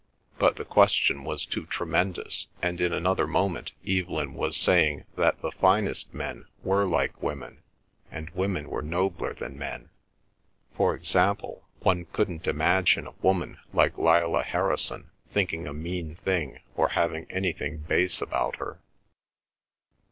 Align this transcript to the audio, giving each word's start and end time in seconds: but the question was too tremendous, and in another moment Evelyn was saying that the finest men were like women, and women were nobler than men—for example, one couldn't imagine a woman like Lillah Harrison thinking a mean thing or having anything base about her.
but 0.39 0.55
the 0.55 0.65
question 0.65 1.23
was 1.23 1.45
too 1.45 1.63
tremendous, 1.67 2.47
and 2.59 2.81
in 2.81 2.91
another 2.91 3.27
moment 3.27 3.71
Evelyn 3.87 4.33
was 4.33 4.57
saying 4.57 5.05
that 5.15 5.39
the 5.43 5.51
finest 5.51 6.11
men 6.11 6.45
were 6.63 6.87
like 6.87 7.21
women, 7.21 7.61
and 8.09 8.31
women 8.31 8.67
were 8.67 8.81
nobler 8.81 9.35
than 9.35 9.59
men—for 9.59 10.95
example, 10.95 11.67
one 11.81 12.05
couldn't 12.05 12.47
imagine 12.47 13.05
a 13.05 13.11
woman 13.21 13.59
like 13.73 13.95
Lillah 13.95 14.41
Harrison 14.41 15.11
thinking 15.31 15.67
a 15.67 15.71
mean 15.73 16.15
thing 16.15 16.57
or 16.75 16.87
having 16.97 17.27
anything 17.29 17.77
base 17.77 18.23
about 18.23 18.55
her. 18.55 18.81